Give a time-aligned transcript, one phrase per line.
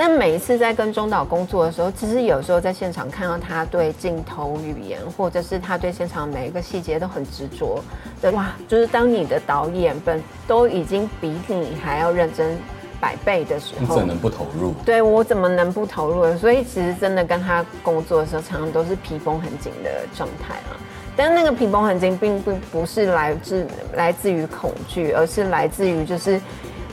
[0.00, 7.82] 但每一次在跟中导工作的时候，其实有时候在现场看到他对镜头语言，或者是他对现场每一个细节都很执着。
[8.22, 12.56] 对，哇，就是当你的导演本都已经比你还要认真
[13.00, 14.74] 百倍的时候，你怎能不投入？
[14.84, 16.36] 对，我怎么能不投入？
[16.36, 20.76] 所以其实真的跟他工作的时候，常常都是皮绷很紧的状态啊。
[21.16, 26.40] 但那个皮绷很紧，并不不是来自来自于恐惧，而是来自于就是。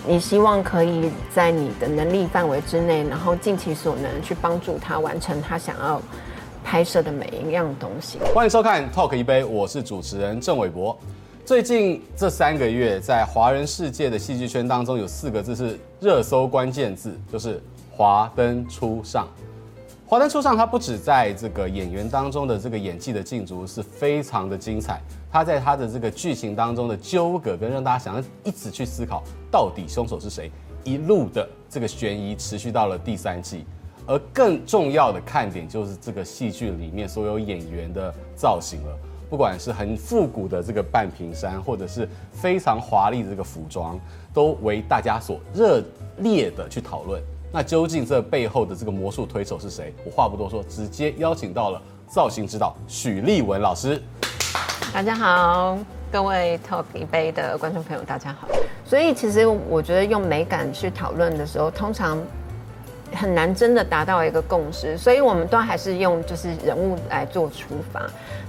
[0.07, 5.99] 你希望可以在你的能力范围之内，然后尽其所能去帮助他完成他想要
[6.63, 8.20] 拍摄的每一样东西。
[8.31, 10.95] 欢迎收看《Talk 一杯》，我是主持人郑伟博。
[11.45, 17.62] 最近这三个月，在华人世界的戏剧圈当中，有四个字是热搜关键字，就是
[17.95, 19.27] “华灯初上”。
[20.08, 24.99] 华灯初上，它不止在这个演员当中的这个演技的竞逐是非常的精彩，
[25.32, 29.21] 它在它的这个剧情当中的纠葛跟让大家想要一直去思考
[29.52, 30.52] 到底凶手是谁，
[30.84, 33.68] 一路的这个悬疑持续到了第三季，
[34.07, 38.98] 而更重要的看点就是这个戏剧里面所有演员的造型了，
[39.29, 43.99] 不管是很复古的这个半屏山，或者是非常华丽的这个服装，
[44.34, 45.84] 都为大家所热
[46.18, 47.21] 烈的去讨论。
[47.51, 49.93] 那究竟这背后的这个魔术推手是谁？
[50.05, 54.01] 我话不多说，直接邀请到了造型指导许丽文老师。
[54.93, 55.77] 大家好，
[56.12, 58.48] 各位 Talk 一杯的观众朋友，大家好。
[58.85, 62.18] 所以其实我觉得用美感去讨论的时候，通常。
[63.13, 68.01] 很难真的达到一个共识，所以我们都还是用就是人物来做出发。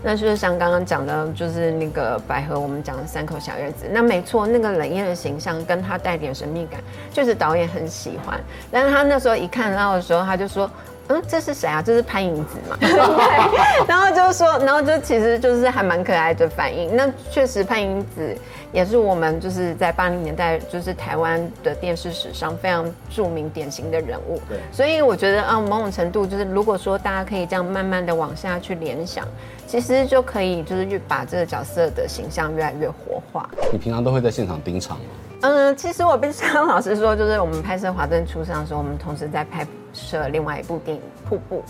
[0.02, 3.86] 那就是像刚刚讲的，就是那个百合，我们讲的三口小月子。
[3.90, 6.80] 那没错，那个冷艳的形象跟他带点神秘感，
[7.12, 8.40] 就是导演很喜欢。
[8.70, 10.70] 但是他那时候一看到的时候，他就说。
[11.08, 11.80] 嗯，这是谁啊？
[11.80, 12.76] 这是潘迎紫嘛？
[12.80, 12.88] 对。
[13.86, 16.94] 然后就说，然后就其实就是还蛮可爱的反应。
[16.96, 18.36] 那确实，潘迎紫
[18.72, 24.40] 也是我们就是在八零年代就是台湾的电视史上非常著名典型的人物。
[24.48, 24.58] 对。
[24.72, 29.24] 所以我觉得啊，某种程度就是，如果说大家可以这样慢慢的往下去联想，
[29.66, 33.48] 其实就可以就是越把这个角色的形象越来越活化。
[33.72, 35.04] 你平常都会在现场盯场吗？
[35.42, 41.62] 嗯，其实我必须跟老师说，就是我们拍摄《华灯初上》的时候，我们同时在拍摄另外一部电影《瀑布》，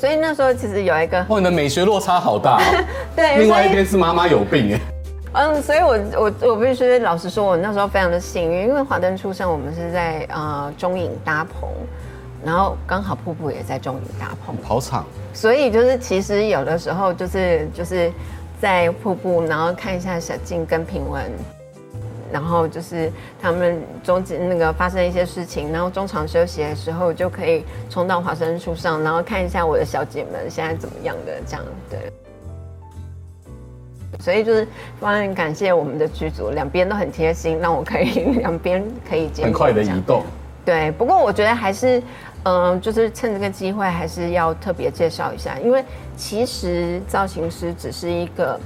[0.00, 2.60] 所以那时候其实有一个，哦，你的美学落差好大。
[3.14, 4.80] 对，另外一边是妈妈有病哎。
[5.34, 11.68] 嗯，所以我我我必须老实说，我那时候非常的幸运，因为《华灯初上》我们是在呃中影搭棚，
[12.44, 15.04] 然后刚好《瀑布》也在中影搭棚，跑场。
[15.32, 18.12] 所以就是其实有的时候就是就是
[18.60, 21.30] 在《瀑布》，然后看一下小静跟平文。
[22.34, 32.12] 然后就是他们中间那个发生一些事情，然后中场休息的时候就可以冲到华生树上，然后看一下我的小姐们现在怎么样的这样对。
[34.18, 34.64] 所以就是
[35.00, 40.24] 非常感谢我们的剧组，两边都很贴心，让我可以两边可以很快的移动。
[40.64, 42.02] 对，不过我觉得还是
[42.42, 45.84] 嗯，就是趁这个机会还是要特别介绍一下，因为
[46.16, 48.58] 其实造型师只是一个。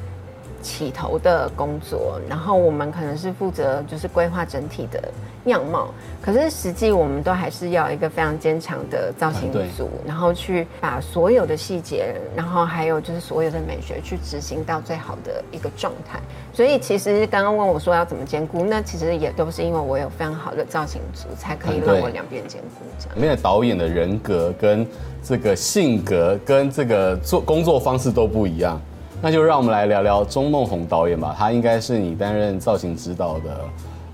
[0.62, 5.02] 起头的工作，然后我们可能是负责就是规划整体的
[5.44, 5.88] 样貌，
[6.20, 16.18] 可是实际我们都还是要一个非常坚强的造型组，然后去把所有的细节，然后还有就是所有的美学去执行到最好的一个状态。
[16.52, 23.16] 所以其实刚刚问我说要怎么兼顾，那其实也都是因为我有非常好的造型组，才可以让我两边兼顾这样。
[23.16, 24.86] 里面的导演的人格跟
[25.22, 28.80] 这个性格跟这个做工作方式都不一样。
[29.20, 33.60] 那就让我们来聊聊钟孟宏导演吧，他应该是你担任造型指导的，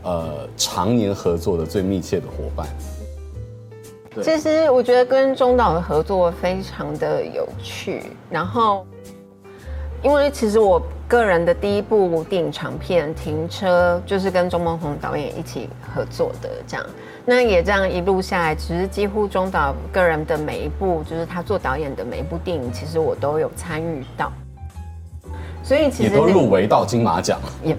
[0.03, 2.67] 呃，常年合作的最密切的伙伴。
[4.23, 8.87] 其实我觉得跟钟导的合作非常的有趣，然后，
[10.03, 16.87] 因为其实我个人的第一部电影长片《停车》就是跟钟孟宏导演一起合作的，这样，
[17.27, 24.33] 那也这样一路下来，其实几乎钟导个人的每一部，就是他做导演的每一部电影，其实我都有参与到。
[25.65, 27.41] 所以其实、也都入围到金马奖。
[27.65, 27.75] 也，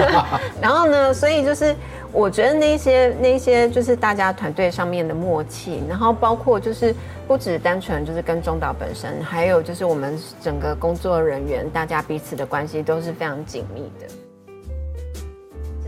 [0.60, 1.76] 然后呢，所以就是
[2.10, 6.94] 我觉得那些那些就是大家团队上面的默契，然后包括就是
[7.26, 14.06] 不只单纯就是跟中岛本身，还有就是我们整个工作人员，大家彼此的关系都是非常紧密的。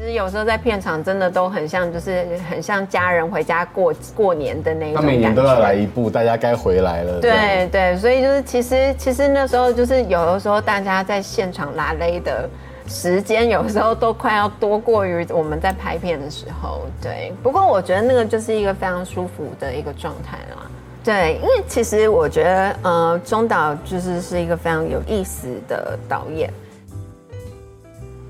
[0.00, 5.02] 其实有时候在片场真的都很像，就是很像家人回家过过年的那一种。
[5.02, 7.20] 他每年都要来一部，大家该回来了。
[7.20, 12.48] 对对，所以就是其实其实那时候就是有的时候大家在现场拉勒的
[12.86, 16.86] 时间，有时候都快要多过于我们在拍片的时候。
[17.02, 20.66] 对，不过我觉得那个就是一个非常舒服的一个状态啦。
[21.04, 26.50] 对，因为其实我觉得，呃，中岛就是是一个非常有意思的导演。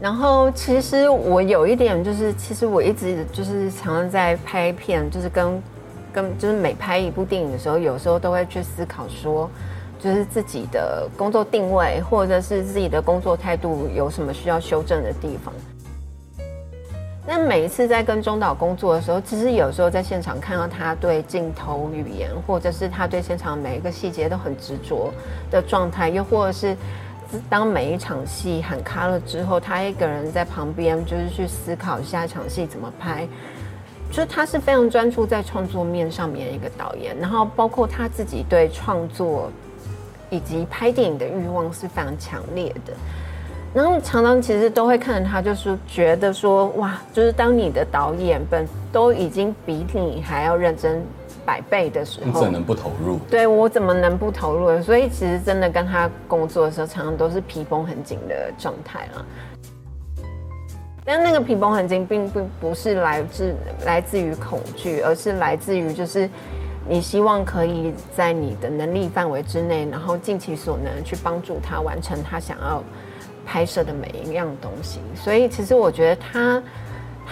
[0.00, 5.62] 然后，其实我有一点就是，其实我一直就是常常在拍片，就是跟
[6.10, 9.50] 跟就是每拍一部电影的时候，有时候都会去思考说，
[9.98, 15.52] 就是自己的工作定位或者是自己的工作态度有什么需要修正的地方。
[17.26, 25.12] 那每一次在跟中导工作的时候，其实有时候在现场看到他对镜头语言，或者是他对现场每一个细节都很执着
[25.50, 26.74] 的状态，又或者是。
[27.48, 33.26] 当每一场戏喊卡了之后，他一个人在旁边，就是去思考下一场戏怎么拍。
[34.10, 39.48] 就是他是非常专注在创作面上面的一个导演，然后包括他自己对创作
[40.30, 42.92] 以及拍电影的欲望是非常强烈的。
[43.72, 51.00] 然后常常其实都会看着他，就是觉得说，哇，就是当你的导演本都已经比你还要认真。
[51.44, 53.18] 百倍的时候，你怎能不投入？
[53.30, 54.80] 对，我怎么能不投入？
[54.82, 59.24] 所以其实真的跟他工作的时候，常常都是皮绷很紧的状态了。
[61.04, 63.54] 但那个皮绷很紧，并不不是来自
[63.84, 66.28] 来自于恐惧，而是来自于就是
[66.88, 72.82] 你希望可以在你的能力范围之内，然后尽其所能去帮助他完成他想要
[73.44, 75.00] 拍摄的每一样东西。
[75.14, 76.62] 所以其实我觉得他。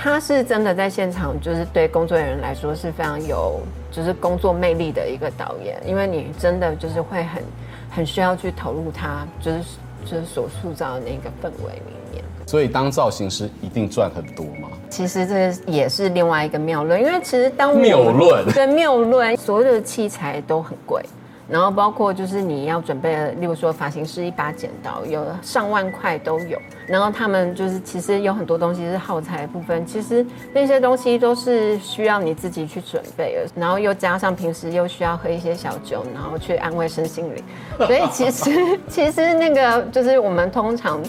[0.00, 3.60] 他是真的在现场，就是对工作人员来说是非常有，
[3.90, 7.42] 就是工作魅力的一个导演，因为你真的就是会很
[7.90, 9.58] 很需要去投入他，就是
[10.04, 12.22] 就是所塑造的那个氛围里面。
[12.46, 14.68] 所以当造型师一定赚很多吗？
[14.88, 21.04] 其实这也是另外一个谬论，因为其实当谬论对谬论，所有的器材都很贵。
[21.48, 26.58] 然后包括就是你要准备的，例如说发型师一把剪刀，有上万块都有。
[26.86, 33.46] 然后他们就是其实有很多东西是耗材的部分，其实那些东西都是需要你自己去准备的。
[33.54, 37.42] 然后又加上平时又需要喝一些小酒，然后去安慰身心灵。
[37.78, 41.00] 所以其实 其实那个就是我们通常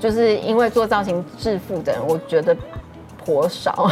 [0.00, 2.56] 就是因为做造型致富的人，我觉得
[3.24, 3.90] 颇少。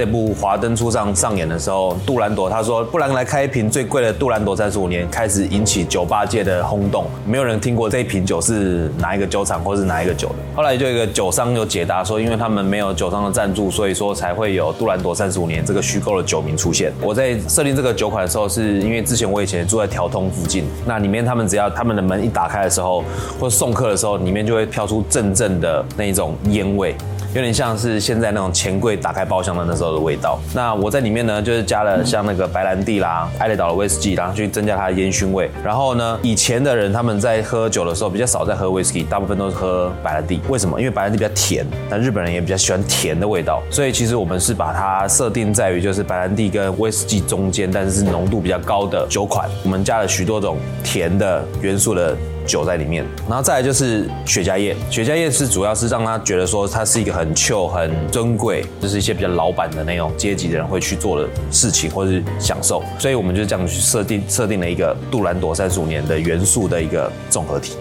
[0.00, 10.36] 这部《华灯初上》上演的时候，杜兰朵他说：“不然来开一瓶最贵的杜兰朵三十五年。”开始引起酒吧界的轰动，没有人听过这一瓶酒是哪一个酒厂或是哪一个酒的。
[10.56, 16.90] 后来就一个酒商有解答说，因为他们没有酒商的赞助，所以说才会有杜兰朵三十五年这个虚构的酒名出现。
[17.02, 23.04] 我在设定这个酒款的时候，是因为之前我以前住在条通附近，那里面他们只要他们的门一打开的时候，
[23.38, 26.96] 或送客的时候，里面就会飘出阵阵的那一种烟味。
[27.32, 30.38] 有点像是现在那种钱柜打开包厢的那时候的味道。
[30.52, 35.48] 那我在里面呢，就是加了像那个白兰地啦、艾雷岛的威士忌，然后去增加它的烟熏味。
[35.64, 40.40] 然后呢，以前的人他们在喝酒的时候比较少在喝威士忌，大部分都是喝白兰地。
[40.48, 40.80] 为什么？
[40.80, 43.62] 因为白兰地比较甜，那日本人也比较喜欢甜的味道。
[43.70, 49.48] 所以其实我们是把它设定在于就是白兰地跟威士忌中间，但是是浓度比较高的酒款。
[49.62, 52.16] 我们加了许多种甜的元素的。
[52.46, 54.74] 酒在里面，然后再来就是雪茄叶。
[54.90, 62.82] 雪茄叶是主要是让他觉得说它是一个很旧很尊贵，就是一些比较老板的那种阶级的人会去做的事情或是享受。
[62.98, 67.76] 所以我们就这样去设定设定了一个杜兰朵三十五年的元素的一个综合体。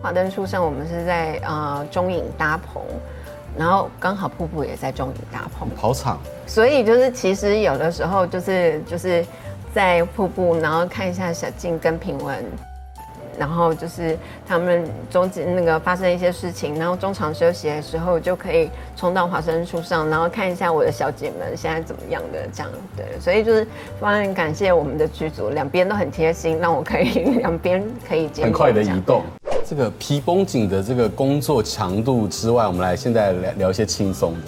[0.00, 2.80] 华灯初上，我们是在呃中影搭棚，
[3.56, 5.68] 然后刚好瀑布也在中影搭棚。
[5.76, 9.24] 跑场，所以就是其实有的时候就是就是
[9.74, 12.44] 在瀑布，然后看一下小静跟平文，
[13.36, 23.64] 然后就是他们中间那个发生一些事情，然后中场休息的时候就可以冲到华灯初上，然后看一下我的小姐们现在怎么样的这样，对，所以就是
[24.00, 27.10] 非常感谢我们的剧组，两边都很贴心，让我可以
[27.42, 29.24] 两边可以很快的移动。
[29.68, 34.46] 这个皮绷紧的这个工作强度之外，我们来现在聊聊一些轻松的，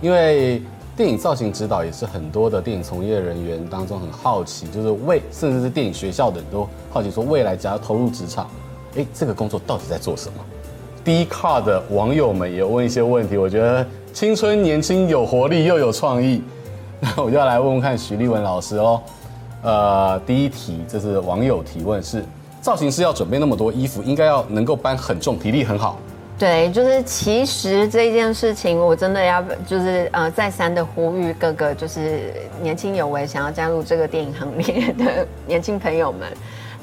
[0.00, 0.62] 因为
[0.96, 8.48] 电影造型指导也是很多的电影从业人员当中很好奇，就是未甚至是电影学校的人都好奇说，未来假如投入职场，
[8.96, 10.38] 哎，这个工作到底在做什么
[11.04, 16.42] 低咖的网友们也问一些问题，我觉得青春年轻有活力又有创意，
[16.98, 19.02] 那 我就要来问问看徐立文老师哦。
[19.60, 22.24] 呃，第一题这是网友提问是。
[22.62, 25.98] 造型师要准备那么多衣服，应该要能够搬很重，体力很好。
[26.38, 36.32] 对，就是其实这件事情，我真的要就是呃再三的呼吁各个就是年轻有为想要加入这个电影行列的年轻朋友们。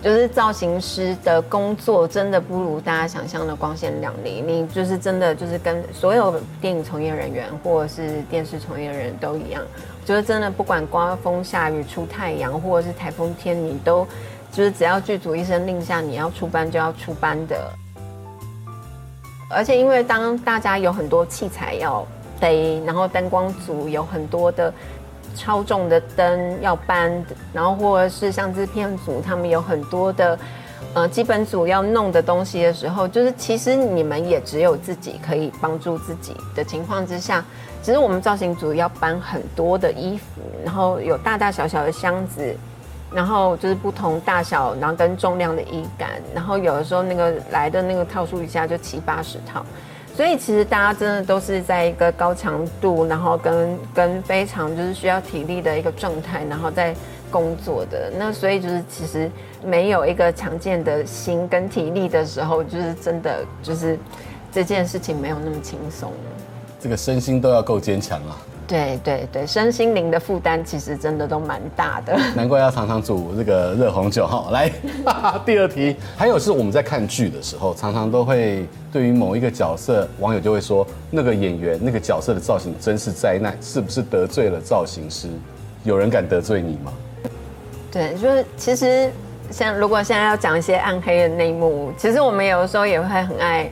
[0.01, 4.39] 就是造型师的工作真的不如大家想象的光鲜亮丽。
[4.39, 9.61] 你就是真的就是跟所有电影从业人员或者是电视从业人员都一样，
[10.05, 14.07] 就是真的不管刮风下雨出太阳或者是台风天，你都
[14.51, 17.71] 就是只要剧组一声令下，你要出班就要出班的。
[19.49, 22.05] 而且因为当大家有很多器材要
[22.39, 24.73] 背，然后灯光组有很多的。
[25.35, 30.37] 超重的灯要搬，然后或者是像制片组，他们有很多的
[30.93, 37.45] 呃基本组要弄的东西的时候，就是其实你们也只有自己可以帮助自己的情况之下，
[37.81, 42.53] 其实我们造型组要搬很多的衣服，然后有大大小小的箱子，
[43.13, 49.65] 然后就是不同大小，然后跟重量的衣杆，然后有的时候那个来的那个套数一下就七八十套。
[50.15, 56.93] 所以其实大家真的都是在一个高强度，然后跟跟非常就是需要体力的一个状态，然后在
[57.31, 58.11] 工作的。
[58.17, 59.31] 那所以就是其实
[59.63, 63.97] 没有一个强健的心跟体力的时候，就是真的就是
[64.51, 66.11] 这件事情没有那么轻松。
[66.81, 68.35] 这个身心都要够坚强啊。
[68.69, 74.51] 对对对，身心灵的负担其实真的都蛮大的， 难怪要常常煮这个热红酒哈。
[74.51, 74.71] 来，
[75.43, 85.27] 第二题，还有是我们在看剧的时候，常常都会对于某一个角色，网友就会说那个演员那个角色的造型真是灾难，是不是得罪了造型师？
[85.83, 86.93] 有人敢得罪你吗？
[87.91, 89.09] 对，就是其实
[89.49, 93.67] 像如果现在要讲一些暗黑的内幕，其实我们有的时候也会很爱。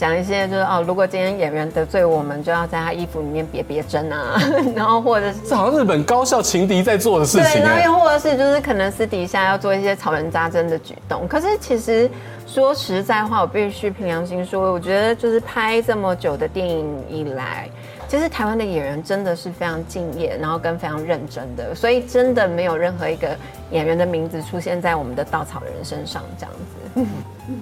[0.00, 4.40] 讲一些就是哦，如果今天演员得罪我们，就要在他衣服里面别别针啊，
[4.74, 7.52] 然后或者是这好像日本高校情敌在做的事情。
[7.52, 11.28] 对，然后又或者是就是可能私底下要做一些草人扎针的举动。
[11.28, 12.10] 可是其实
[12.46, 17.68] 说实在话，我必须凭良心说，我觉得就是拍这么久的电影以来，
[18.08, 23.36] 其实台湾的演员真的是非常敬业，然后跟非常认真的，所以真的没有任何一个
[23.70, 27.06] 演员的名字出现在我们的稻草人身上这样子。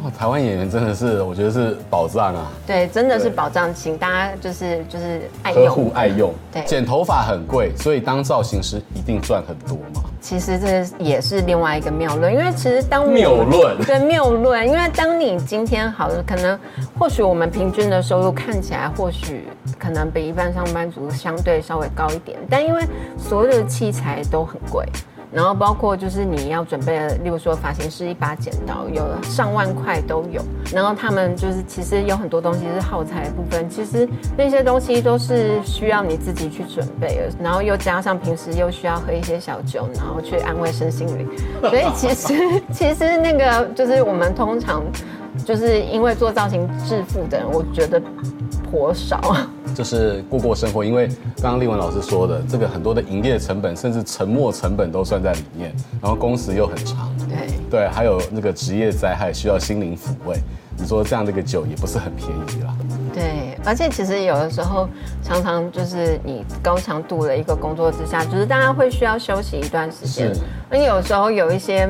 [0.04, 2.50] 哇，台湾演员真的是，我觉得是宝藏啊！
[2.66, 6.34] 对，真的是宝藏，请大家就是就是爱用，呵护爱用。
[6.52, 10.02] 对，剪头发很贵，所以当造型师一定赚很多嘛。
[10.20, 16.58] 其实这也是另外一个谬论，因为其实当谬论 对谬论，因为当你今天好了，可能
[16.98, 19.48] 或许我们平均的收入看起来或许
[19.78, 22.82] 可能比一般上班族相对稍微高一点，但因为
[23.16, 24.84] 所有的器材都很贵。
[25.32, 30.42] 然后包括就是你要准备的，例如说发型师一把剪刀，有的上万块都有。
[30.72, 37.30] 然后他们就是其实有很多东西是耗材部分，其实那些东西都是需要你自己去准备的。
[37.42, 41.28] 然后又加上平时又需要喝一些小酒，然后去安慰身心灵。
[41.60, 42.34] 所以其实
[42.72, 44.82] 其实那个就是我们通常
[45.46, 48.00] 就是因为做造型致富的人，我觉得
[48.70, 49.20] 颇少。
[49.74, 51.06] 就是过过生活，因为
[51.40, 60.36] 刚刚丽文老师说的，这个很多的营业成本，甚至沉没成本都算在里面，然后工时又很长，对对，还有那个职业灾害需要心灵抚慰，
[60.76, 62.74] 你说这样的一个酒也不是很便宜啦。
[63.14, 64.88] 对，而且其实有的时候
[65.22, 70.32] 常常就是你高强度的一个工作之下，就是大家会需要休息一段时间，
[70.70, 71.88] 而有时候有一些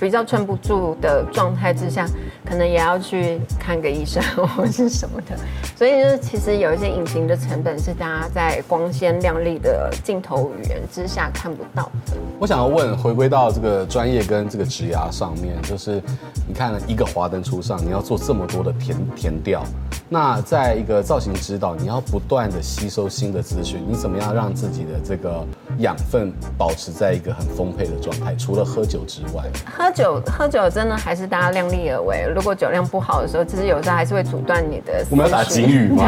[0.00, 2.04] 比较撑不住的状态之下。
[2.44, 5.36] 可能也要去看个医生 或是什么的，
[5.76, 12.16] 所以就是其实有一些隐形的成本是大家在光鲜亮丽的镜头语言之下看不到的。
[12.38, 16.02] 我想要问，回归到这个专业跟这个职涯上面，就是
[16.46, 19.64] 你看一个华灯初上，你要做这么多的填填调，
[20.12, 25.42] 那在一个造型指导，你要不断的吸收新的资讯，你怎么样让自己的这个
[25.78, 28.34] 养分保持在一个很丰沛的状态？
[28.34, 32.30] 除了喝酒之外，喝酒喝酒真的还是大家量力而为。
[32.34, 35.02] 如果酒量不好的时候，其实有时候还是会阻断你的。
[35.08, 36.04] 我们要打警语吗？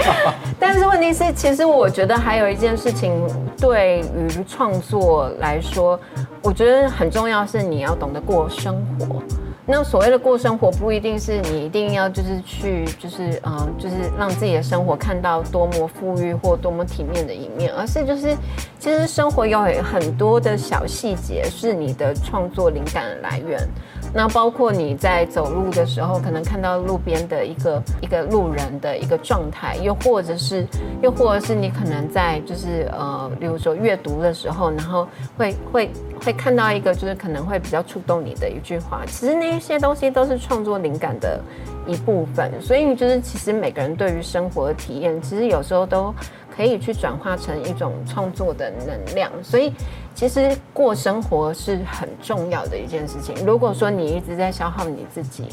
[0.58, 3.12] 但是问题是，其实我觉得还有一件事情，
[3.58, 6.00] 对于创作来说，
[6.40, 9.22] 我觉得很重要是你要懂得过生活。
[9.66, 18.36] 那所谓的过生活，不一定是你一定要就是去就是嗯，就是让自己的生活看到多么富裕或多么体面的一面，而是就是
[18.78, 23.66] 其实生活有很多的小细节是你的创作灵感的来源。
[24.14, 30.64] 那包括你在走路的时候，可能看到路边的一个一个路人的一个状态，又或者是
[31.02, 35.90] 又或者是你可能在就是呃，比如说阅读的时候，然后会会
[36.24, 39.02] 会看到一个就是可能会比较触动你的一句话。
[39.06, 41.40] 其实那一些东西都是创作灵感的
[41.84, 42.52] 一部分。
[42.60, 46.14] 所以就是其实每个人对于生活的体验，其实有时候都
[46.54, 49.30] 可以去转化成一种创作的能量。
[49.42, 49.72] 所以。
[50.16, 53.34] 其实过生活是很重要的一件事情。
[53.44, 55.48] 如果说你一直在消耗你自己，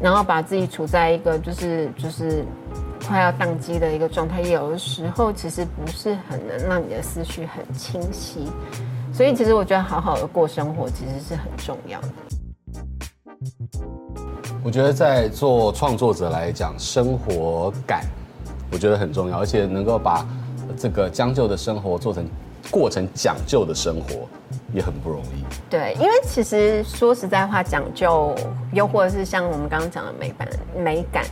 [0.00, 2.42] 然后把自己处在一个就是就是
[3.06, 8.48] 快要宕机的一个状态，有的时候其实不是很能让你的思绪很清晰。
[9.12, 12.08] 所以，其实我觉得好好的过生活其实是很重要的。
[14.64, 18.06] 我觉得在做创作者来讲，生活感
[18.70, 20.26] 我觉得很重要，而且能够把
[20.76, 22.26] 这个将就的生活做成
[22.70, 24.28] 过成讲究的生活，
[24.72, 25.44] 也很不容易。
[25.70, 28.34] 对，因为其实说实在话，讲究
[28.72, 31.24] 又或者是像我们刚刚讲的美感，美感。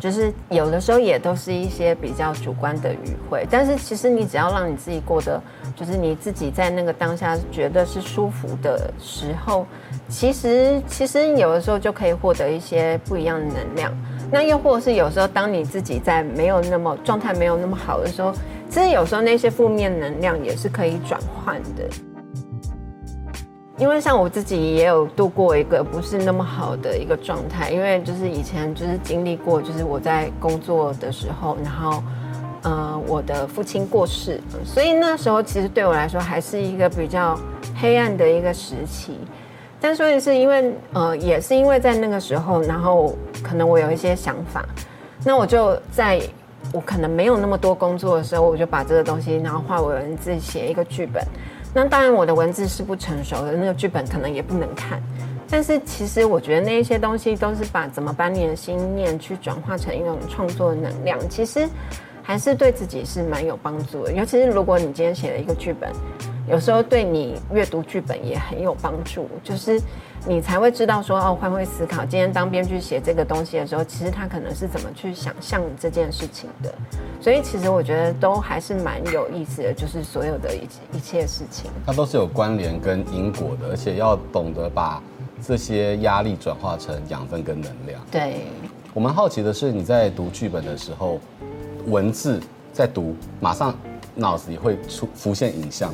[0.00, 5.40] 就是有的时候也都是一些比较主观的语汇，但是其实你只要让你自己过得，
[5.76, 9.64] 就是你自己在那个当下觉得是舒服的时候，
[10.08, 13.92] 其实其实有的时候就可以获得一些不一样的能量。
[14.34, 18.32] 那又或者是有时候当你自己在没有那么状态没有那么好的时候，
[18.68, 21.88] 其实有时候那些负面能量也是可以转换的。
[23.78, 32.02] 因为像我自己也有度过一个不是那么好的一个状态，因为就是以前就是经历过，就是我在工作的时候，然后，
[32.62, 37.38] 呃，我的父亲过世，所以那时候其实对我来说还是一个比较
[37.80, 39.16] 黑暗的一个时期。
[39.80, 43.14] 但所以是因为，呃，也是因为在那个时候，然后
[43.44, 44.64] 可能我有一些想法，
[45.22, 46.20] 那我就在
[46.72, 51.22] 我可能没有那么多工作的时候，我就把这个东西，然后化为文字写一个剧本。
[51.74, 55.02] 那当然，我的文字是不成熟的，那个剧本可能也不能看。
[55.50, 61.68] 但是其实我觉得那些东西都是把怎么把你的心念去转化成一种创作的能量，其实
[62.24, 64.12] 还是对自己是蛮有帮助的。
[64.12, 65.92] 尤其是如果你今天写了一个剧本，
[66.48, 69.80] 有时候对你阅读剧本也很有帮助，就是。
[70.26, 72.02] 你才会知道说哦，换位思考。
[72.02, 76.74] 今天当编剧写这个东西的时候，其实他可能是怎么去想象这件事情的。
[77.20, 85.02] 所以其实我觉得都还是蛮有意思的，就是所有的一一切事情，它都是有关联跟因果的，而且要懂得把
[85.46, 88.00] 这些压力转化成养分跟能量。
[88.10, 88.46] 对，
[88.94, 91.20] 我们好奇的是，你在读剧本的时候，
[91.86, 92.40] 文字
[92.72, 93.74] 在读，马上
[94.14, 95.92] 脑子里会出浮现影像？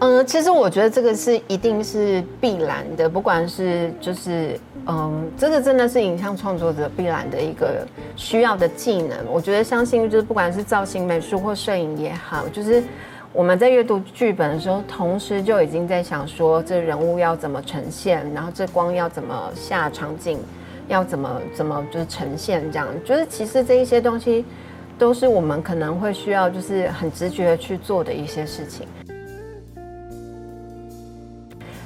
[0.00, 9.18] 嗯，其实我觉得这个是一定是必然的，不管是就是嗯，这个真的是影像创作者必然的一个需要的技能。
[9.30, 12.82] 我觉得相信就是不管是造型美术或摄影也好，就是
[13.32, 20.38] 我们在阅读剧本的时候，同时就已经在想说这人物要怎么呈现，然后这光要怎么下场景，
[20.88, 22.88] 要怎么怎么就是呈现这样。
[23.04, 24.46] 就是其实这一些东西
[25.00, 28.86] 都是我们可能会需要就是很直觉的去做的一些事情。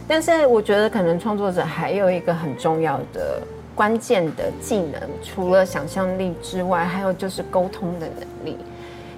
[0.08, 3.40] 但是我觉得，可能创作者还有一个很重要的
[3.72, 8.58] 关键的技能，除了想象力之外，还有就是沟通的能力。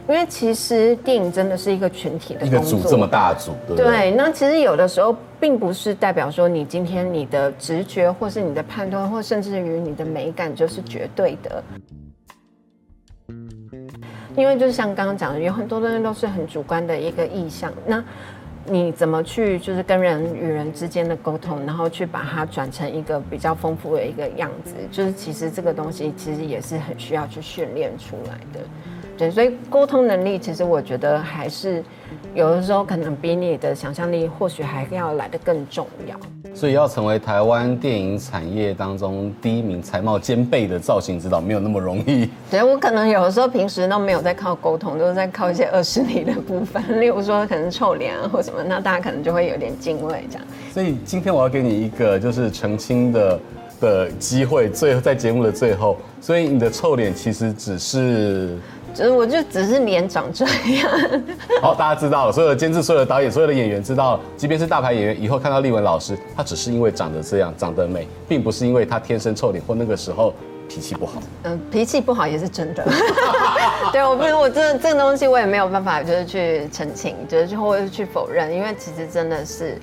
[0.09, 3.87] 因为其实电影真的是一个群体的工作，一个组这么大组，对对？
[3.87, 11.64] 对，那其实有的时候并不是代表说你今天你的直觉，或是你的判断，或甚至于你的美感就是绝对的。
[14.37, 17.72] 因为就是像刚刚讲的，有很多东西都是很主观的一个意向。
[17.87, 18.05] 那
[18.68, 28.61] 你怎么去就是跟人与人之间的沟通，然后去把它转成一个比较丰富的一个样子，就是其实这个东西其实也是很需要去训练出来的。
[29.16, 31.83] 对，所以沟通能力其实我觉得还是
[32.35, 36.14] 有的时候可能比你的想象力或许还要来得更重要。
[36.55, 42.29] 所以要成为台湾电影产业当中第一名才貌兼备的造型指导，没有那么容易。
[42.50, 50.46] 对，我可能有的时候平时都没有在靠沟通，都是在靠一些恶势力的部分， 例如说可能臭脸啊或什么，那大家可能就会有点敬畏这样。
[50.72, 53.40] 所以今天我要给你一个就是澄清的
[53.81, 58.59] 的机会，最后在节目的最后，所以你的臭脸其实只是。
[58.96, 60.90] 就是我就只是脸长这样。
[61.61, 70.32] 好，大家知道了，所有的监制、所有的导演、所有的演员知道了，即便是大牌演员，以后看到丽文老师，他只是因为长得这样，长得美，并不是因为他天生臭脸或那个时候
[70.66, 71.20] 脾气不好。
[71.42, 72.82] 嗯，脾气不好也是真的。
[73.92, 79.78] 对，我不是我这这个东西我也没有办法，就是去澄清，就是或者是去否认，因为其实真的是。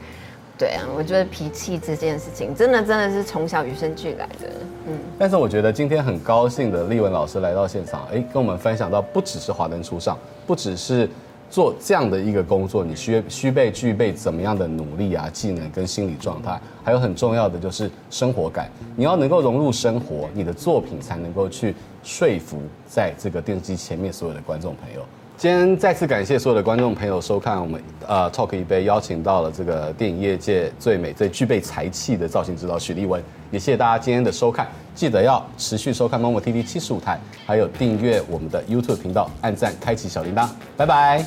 [0.56, 4.50] 对啊，我觉得脾气这件事情，真的真的是从小与生俱来的。
[4.88, 11.10] 嗯，但是我觉得今天很高兴的丽文老师来到现场，哎，跟我们分享到，不只是华灯初上，不只是
[11.50, 25.02] 做这样的一个工作，你需需备具备怎么样的努力啊、技能跟心理状态，还有很重要的就是生活感，你要能够融入生活，你的作品才能够去说服在这个电视机前面所有的观众朋友。
[25.36, 41.26] 今天再次感谢所有的观众朋友收看我们呃 Talk 一杯，邀请到了这个电影业界最美、最具备才气的造型指导许立文，也谢谢大家今天的收看，记得要持续收看 Momo TV 七十五台，还有订阅我们的 YouTube 频道，按赞，开启小铃铛，拜拜。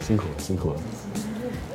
[0.00, 0.76] 辛苦了，辛苦了。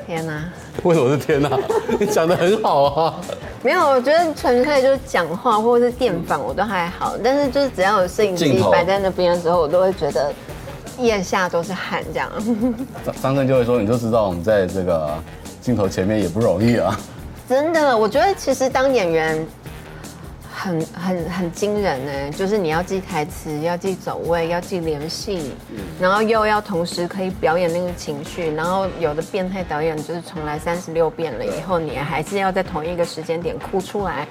[0.07, 0.49] 天哪！
[0.83, 1.49] 为什么是天哪？
[1.99, 3.15] 你讲的很好啊。
[3.61, 10.33] 没有，我觉得纯粹就是讲话或者是电访我都还好，但是就是只要有摄影机摆在那边的时候，我都会觉得
[10.99, 12.29] 腋下都是汗这样。
[13.05, 15.11] 张张震就会说，你就知道我们在这个
[15.61, 16.99] 镜头前面也不容易啊。
[17.47, 19.47] 真的，我觉得其实当演员
[20.63, 25.51] 很很很惊人呢，就是你要记台词，要记走位，要记联系，
[25.99, 34.25] 然后又要同时可以表演那个情绪，然后有的变态导演就是重来三十六遍了以后，你还是要在同一个时间点哭出来。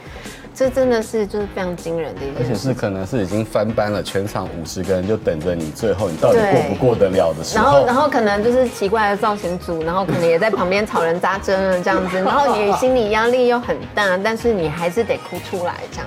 [0.55, 7.65] 这真的是就是非常惊人的一件事，而且是可能是已经翻班了，全场五十个人就等着你，最后你到底过不过得了的时候。
[7.65, 16.07] 然后，然后可能就是奇怪的造型组，然后可能也在旁边吵人扎针了这样子，然后你心理压力又很大，但是你还是得哭出来，这样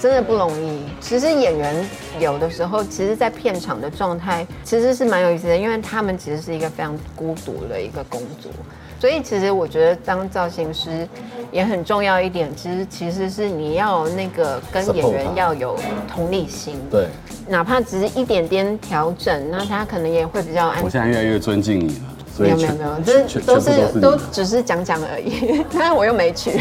[0.00, 0.82] 真的不容易。
[1.00, 8.50] 其实演员有的时候，其实，在片场的状态其实是蛮有意思的，因为他们其实是一个非常孤独的一个工作。
[9.00, 11.06] 所以其实我觉得当造型师
[11.52, 15.76] 也很重要一点，其实其实是你要那个跟演员要有
[16.08, 17.08] 同理心，对，
[17.46, 20.82] 哪怕只是一点点调整，那他可能也会比较安。
[20.82, 22.04] 我现在越来越尊敬你了，
[22.38, 26.60] 没有没有没有，这都是都只是讲讲而已， 但我又没去。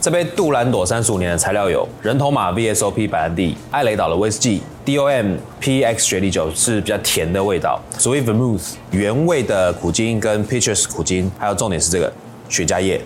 [0.00, 12.10] 这杯杜兰朵三十五年的材料有人头马 VSOP 白兰地、艾雷岛的威士忌、DOM PX 雪莉酒是比较甜的味道所谓 Vermouth 原味的苦精跟 Peaches 苦精，还有重点是这个
[12.48, 12.98] 雪茄叶。